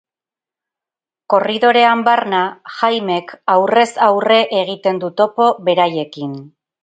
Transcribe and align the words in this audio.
Korridorean 1.33 2.01
barna, 2.07 2.39
Jaimek 2.77 3.35
aurrez 3.57 3.85
aurre 4.07 4.41
egiten 4.63 5.05
du 5.07 5.11
topo 5.21 5.51
beraiekin. 5.69 6.35